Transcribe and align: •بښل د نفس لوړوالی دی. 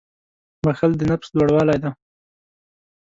•بښل 0.63 0.91
د 0.97 1.01
نفس 1.11 1.27
لوړوالی 1.37 1.77
دی. 1.83 1.91